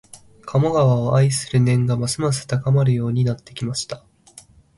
[0.47, 4.03] 鴨川を愛する念がますます高まるようになってきました